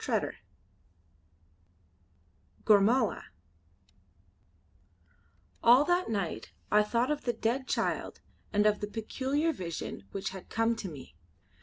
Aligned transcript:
CHAPTER 0.03 0.31
II 0.31 0.37
GORMALA 2.65 3.23
All 5.61 5.85
that 5.85 6.09
night 6.09 6.51
I 6.71 6.81
thought 6.81 7.11
of 7.11 7.25
the 7.25 7.33
dead 7.33 7.67
child 7.67 8.19
and 8.51 8.65
of 8.65 8.79
the 8.79 8.87
peculiar 8.87 9.53
vision 9.53 10.07
which 10.11 10.29
had 10.29 10.49
come 10.49 10.75
to 10.77 10.89
me. 10.89 11.13